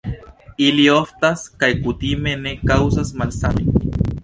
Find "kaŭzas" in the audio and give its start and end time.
2.73-3.15